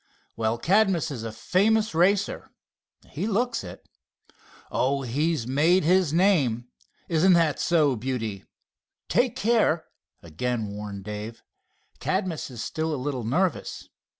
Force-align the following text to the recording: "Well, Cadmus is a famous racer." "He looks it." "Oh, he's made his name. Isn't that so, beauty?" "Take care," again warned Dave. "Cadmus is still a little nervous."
"Well, 0.35 0.57
Cadmus 0.57 1.11
is 1.11 1.23
a 1.23 1.31
famous 1.31 1.93
racer." 1.93 2.49
"He 3.11 3.27
looks 3.27 3.63
it." 3.63 3.87
"Oh, 4.71 5.03
he's 5.03 5.45
made 5.45 5.83
his 5.83 6.11
name. 6.11 6.67
Isn't 7.07 7.33
that 7.33 7.59
so, 7.59 7.95
beauty?" 7.95 8.43
"Take 9.09 9.35
care," 9.35 9.85
again 10.23 10.69
warned 10.69 11.03
Dave. 11.03 11.43
"Cadmus 11.99 12.49
is 12.49 12.63
still 12.63 12.95
a 12.95 12.95
little 12.97 13.23
nervous." 13.23 13.89